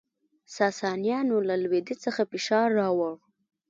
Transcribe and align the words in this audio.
ساسانیانو 0.57 1.37
له 1.47 1.55
لویدیځ 1.63 1.99
څخه 2.05 2.21
فشار 2.31 2.67
راوړ 2.81 3.13